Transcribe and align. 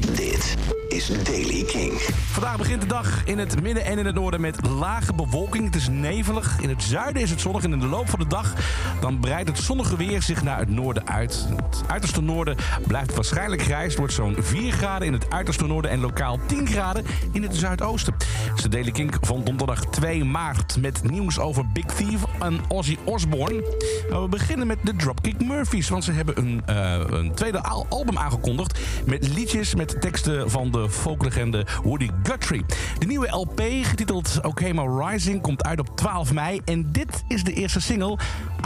Dit 0.00 0.56
is 0.90 1.06
Daily 1.24 1.64
King. 1.64 1.92
Vandaag 2.30 2.56
begint 2.56 2.80
de 2.80 2.86
dag 2.86 3.24
in 3.24 3.38
het 3.38 3.62
midden 3.62 3.84
en 3.84 3.98
in 3.98 4.06
het 4.06 4.14
noorden 4.14 4.40
met 4.40 4.66
lage 4.68 5.14
bewolking. 5.14 5.64
Het 5.64 5.74
is 5.74 5.88
nevelig. 5.88 6.60
In 6.60 6.68
het 6.68 6.82
zuiden 6.82 7.22
is 7.22 7.30
het 7.30 7.40
zonnig. 7.40 7.64
En 7.64 7.72
in 7.72 7.78
de 7.78 7.86
loop 7.86 8.08
van 8.08 8.18
de 8.18 8.26
dag 8.26 8.54
dan 9.00 9.20
breidt 9.20 9.48
het 9.48 9.58
zonnige 9.58 9.96
weer 9.96 10.22
zich 10.22 10.42
naar 10.42 10.58
het 10.58 10.68
noorden 10.68 11.08
uit. 11.08 11.46
Het 11.70 11.82
uiterste 11.86 12.22
noorden 12.22 12.56
blijft 12.86 13.14
waarschijnlijk 13.14 13.62
grijs. 13.62 13.88
Het 13.88 13.98
wordt 13.98 14.12
zo'n 14.12 14.36
4 14.38 14.72
graden 14.72 15.06
in 15.06 15.12
het 15.12 15.30
uiterste 15.30 15.66
noorden 15.66 15.90
en 15.90 16.00
lokaal 16.00 16.38
10 16.46 16.66
graden 16.66 17.04
in 17.32 17.42
het 17.42 17.56
zuidoosten. 17.56 18.14
Is 18.56 18.62
de 18.62 18.68
Daily 18.68 18.90
King 18.90 19.14
van 19.20 19.44
donderdag 19.44 19.84
2 19.84 20.24
maart 20.24 20.76
met 20.80 21.10
nieuws 21.10 21.38
over 21.38 21.68
Big 21.72 21.86
Thief 21.86 22.20
en 22.38 22.60
Ozzy 22.68 22.96
Osbourne. 23.04 23.62
Nou, 24.10 24.22
we 24.22 24.28
beginnen 24.28 24.66
met 24.66 24.78
de 24.82 24.96
Dropkick 24.96 25.40
Murphys, 25.46 25.88
want 25.88 26.04
ze 26.04 26.12
hebben 26.12 26.38
een, 26.38 26.62
eh, 26.66 27.00
een 27.06 27.34
tweede 27.34 27.62
al- 27.62 27.86
album 27.88 28.18
aangekondigd 28.18 28.78
met 29.06 29.28
liedjes 29.28 29.74
met 29.74 30.00
teksten 30.00 30.50
van 30.50 30.70
de 30.70 30.79
folklegende 30.88 31.66
Woody 31.82 32.10
Guthrie. 32.22 32.64
De 32.98 33.06
nieuwe 33.06 33.28
LP, 33.28 33.60
getiteld 33.82 34.38
Okemo 34.42 34.98
Rising, 35.06 35.40
komt 35.42 35.64
uit 35.64 35.78
op 35.78 35.96
12 35.96 36.32
mei 36.32 36.60
en 36.64 36.92
dit 36.92 37.24
is 37.28 37.44
de 37.44 37.52
eerste 37.52 37.80
single, 37.80 38.18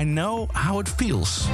I 0.00 0.04
Know 0.04 0.50
How 0.52 0.80
It 0.80 0.88
Feels. 0.88 1.46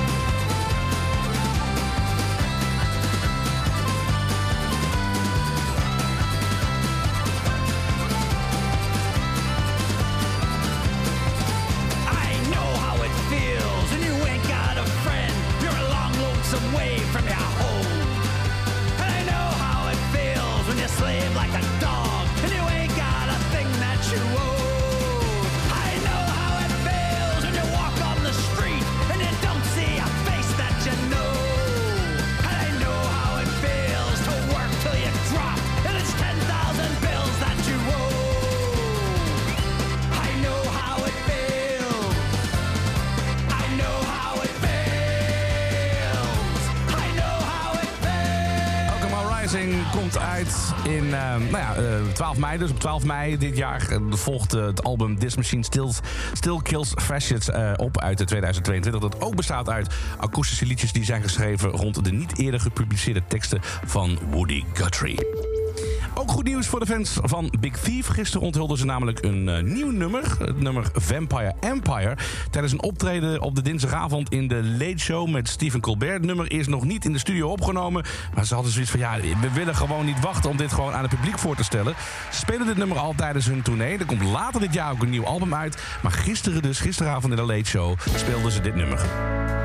I 12.07 12.51
know 12.51 12.75
how 12.77 13.05
it 13.05 13.25
slave 20.97 21.35
like 21.35 21.53
a 21.55 21.81
dog 21.81 22.04
Rising 49.45 49.91
komt 49.91 50.19
uit 50.19 50.75
in 50.85 51.15
eh, 51.15 51.37
nou 51.37 51.57
ja, 51.57 51.75
eh, 51.75 52.13
12 52.13 52.37
mei, 52.37 52.59
dus 52.59 52.71
op 52.71 52.81
12 52.81 53.05
mei 53.05 53.39
dit 53.39 53.57
jaar 53.57 53.89
eh, 53.89 53.99
volgt 54.11 54.55
eh, 54.55 54.67
het 54.67 54.85
album 54.85 55.19
This 55.19 55.37
Machine 55.37 55.65
Still, 55.65 55.91
Still 56.33 56.59
Kills 56.63 56.93
Fascists 56.95 57.51
eh, 57.51 57.73
op 57.77 58.01
uit 58.01 58.19
de 58.19 58.25
2022. 58.25 59.01
Dat 59.01 59.21
ook 59.21 59.37
bestaat 59.37 59.69
uit 59.69 59.95
akoestische 60.19 60.67
liedjes 60.67 60.93
die 60.93 61.05
zijn 61.05 61.23
geschreven 61.23 61.71
rond 61.71 62.05
de 62.05 62.13
niet 62.13 62.39
eerder 62.39 62.61
gepubliceerde 62.61 63.23
teksten 63.29 63.61
van 63.85 64.19
Woody 64.31 64.65
Guthrie. 64.73 65.54
Ook 66.17 66.31
goed 66.31 66.45
nieuws 66.45 66.67
voor 66.67 66.81
de 66.81 66.87
fans 66.87 67.19
van 67.23 67.53
Big 67.61 67.79
Thief. 67.79 68.07
Gisteren 68.07 68.47
onthulden 68.47 68.79
ze 68.79 68.85
namelijk 68.85 69.25
een 69.25 69.49
eh, 69.49 69.63
nieuw 69.63 69.91
nummer. 69.91 70.37
Het 70.39 70.61
nummer 70.61 70.91
Vampire 70.95 71.55
Empire. 71.61 72.17
Tijdens 72.51 72.73
een 72.73 72.83
optreden 72.83 73.41
op 73.41 73.55
de 73.55 73.63
dinsdagavond 73.63 74.31
in 74.31 74.49
de 74.49 74.65
Late 74.65 74.99
Show 74.99 75.29
met 75.29 75.49
Stephen 75.49 75.81
Colbert. 75.81 76.13
Het 76.13 76.25
nummer 76.25 76.53
is 76.53 76.67
nog 76.67 76.85
niet 76.85 77.05
in 77.05 77.13
de 77.13 77.19
studio 77.19 77.49
opgenomen. 77.49 78.05
Maar 78.35 78.47
ze 78.47 78.55
hadden 78.55 78.73
zoiets 78.73 78.91
van, 78.91 79.01
ja, 79.01 79.21
we 79.21 79.51
willen 79.53 79.75
gewoon 79.75 80.05
niet 80.05 80.21
wachten 80.21 80.51
om 80.51 80.57
dit 80.57 80.73
gewoon 80.73 80.93
aan 80.93 81.03
het 81.03 81.15
publiek 81.15 81.39
voor 81.39 81.57
te 81.57 81.65
stellen. 81.65 81.95
Ze 82.31 82.39
spelen 82.39 82.67
dit 82.67 82.77
nummer 82.77 82.99
al 82.99 83.15
tijdens 83.17 83.47
hun 83.47 83.63
tournee. 83.63 83.99
Er 83.99 84.07
komt 84.07 84.23
later 84.23 84.61
dit 84.61 84.75
jaar 84.75 84.93
ook 84.93 85.03
een 85.03 85.11
nieuw 85.11 85.27
album 85.27 85.55
uit. 85.55 85.83
Maar 86.03 86.13
gisteren 86.13 86.63
dus, 86.63 86.81
gisteravond 86.81 87.33
in 87.33 87.39
de 87.39 87.53
Late 87.53 87.69
Show, 87.69 87.99
speelden 88.17 88.53
ze 88.53 88.61
dit 88.61 88.75
nummer. 88.75 89.64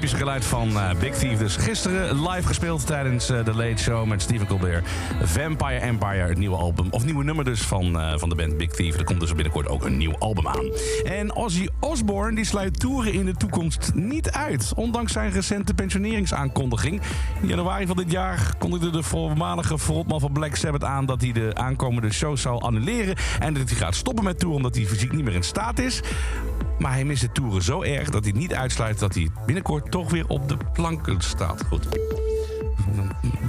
Typische 0.00 0.24
geluid 0.24 0.44
van 0.44 0.68
eh, 0.68 0.90
Big 1.00 1.14
Thief. 1.14 1.38
Dus 1.38 1.56
gisteren 1.56 2.28
live 2.28 2.46
gespeeld 2.46 2.86
tijdens 2.86 3.30
eh, 3.30 3.44
de 3.44 3.54
Late 3.54 3.82
Show 3.82 4.06
met 4.06 4.22
Stephen 4.22 4.46
Colbert. 4.46 4.88
Vampire 5.22 5.78
Empire, 5.78 6.28
het 6.28 6.38
nieuwe 6.38 6.56
album. 6.56 6.86
Of 6.90 7.04
nieuwe 7.04 7.24
nummer 7.24 7.44
dus 7.44 7.60
van, 7.60 8.00
eh, 8.00 8.12
van 8.16 8.28
de 8.28 8.34
band 8.34 8.56
Big 8.56 8.70
Thief. 8.70 8.96
Er 8.96 9.04
komt 9.04 9.20
dus 9.20 9.34
binnenkort 9.34 9.68
ook 9.68 9.84
een 9.84 9.96
nieuw 9.96 10.14
album 10.18 10.48
aan. 10.48 10.64
En 11.04 11.34
Ozzy 11.34 11.68
Osbourne 11.80 12.36
die 12.36 12.44
sluit 12.44 12.80
toeren 12.80 13.12
in 13.12 13.24
de 13.24 13.34
toekomst 13.34 13.90
niet 13.94 14.30
uit. 14.30 14.72
Ondanks 14.76 15.12
zijn 15.12 15.30
recente 15.30 15.74
pensioneringsaankondiging. 15.74 17.00
In 17.42 17.48
januari 17.48 17.86
van 17.86 17.96
dit 17.96 18.10
jaar 18.10 18.54
kondigde 18.58 18.90
de 18.90 19.02
voormalige 19.02 19.78
frontman 19.78 20.20
van 20.20 20.32
Black 20.32 20.56
Sabbath 20.56 20.84
aan... 20.84 21.06
dat 21.06 21.20
hij 21.20 21.32
de 21.32 21.50
aankomende 21.54 22.12
shows 22.12 22.42
zou 22.42 22.60
annuleren. 22.60 23.16
En 23.38 23.54
dat 23.54 23.68
hij 23.68 23.78
gaat 23.78 23.94
stoppen 23.94 24.24
met 24.24 24.38
toeren 24.38 24.56
omdat 24.56 24.74
hij 24.74 24.86
fysiek 24.86 25.12
niet 25.12 25.24
meer 25.24 25.34
in 25.34 25.42
staat 25.42 25.78
is. 25.78 26.00
Maar 26.80 26.92
hij 26.92 27.04
mist 27.04 27.22
de 27.22 27.32
toeren 27.32 27.62
zo 27.62 27.82
erg 27.82 28.10
dat 28.10 28.24
hij 28.24 28.32
niet 28.32 28.54
uitsluit 28.54 28.98
dat 28.98 29.14
hij 29.14 29.28
binnenkort 29.46 29.90
toch 29.90 30.10
weer 30.10 30.26
op 30.26 30.48
de 30.48 30.56
planken 30.72 31.20
staat. 31.20 31.62
Goed. 31.68 31.88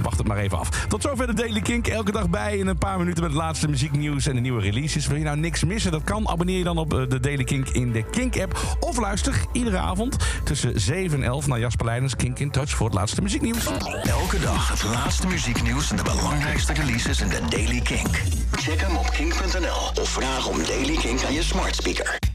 Wacht 0.02 0.18
het 0.18 0.26
maar 0.26 0.36
even 0.36 0.58
af. 0.58 0.68
Tot 0.68 1.02
zover 1.02 1.26
de 1.26 1.34
Daily 1.34 1.60
Kink. 1.60 1.86
Elke 1.86 2.12
dag 2.12 2.30
bij 2.30 2.58
in 2.58 2.66
een 2.66 2.78
paar 2.78 2.98
minuten 2.98 3.22
met 3.22 3.32
het 3.32 3.40
laatste 3.40 3.68
muzieknieuws 3.68 4.26
en 4.26 4.34
de 4.34 4.40
nieuwe 4.40 4.60
releases. 4.60 5.06
Wil 5.06 5.16
je 5.16 5.24
nou 5.24 5.36
niks 5.36 5.64
missen? 5.64 5.92
Dat 5.92 6.04
kan. 6.04 6.28
Abonneer 6.28 6.58
je 6.58 6.64
dan 6.64 6.78
op 6.78 6.94
eh, 6.94 7.08
de 7.08 7.20
Daily 7.20 7.44
Kink 7.44 7.68
in 7.68 7.92
de 7.92 8.04
Kink-app. 8.10 8.76
Of 8.80 8.98
luister 8.98 9.44
iedere 9.52 9.78
avond 9.78 10.16
tussen 10.44 10.80
7 10.80 11.18
en 11.18 11.28
11 11.28 11.46
naar 11.46 11.58
Jasper 11.58 11.86
Leidens 11.86 12.16
Kink 12.16 12.38
in 12.38 12.50
Touch 12.50 12.70
voor 12.70 12.86
het 12.86 12.94
laatste 12.94 13.22
muzieknieuws. 13.22 13.66
Elke 14.02 14.40
dag 14.40 14.68
het 14.68 14.84
laatste 14.84 15.26
muzieknieuws 15.26 15.90
en 15.90 15.96
de 15.96 16.02
belangrijkste 16.02 16.72
releases 16.72 17.20
in 17.20 17.28
de 17.28 17.40
Daily 17.48 17.80
Kink. 17.80 18.22
Check 18.50 18.80
hem 18.80 18.96
op 18.96 19.10
kink.nl 19.10 20.02
of 20.02 20.08
vraag 20.08 20.48
om 20.48 20.58
Daily 20.64 20.96
Kink 20.96 21.24
aan 21.24 21.32
je 21.32 21.42
smart 21.42 21.76
speaker. 21.76 22.31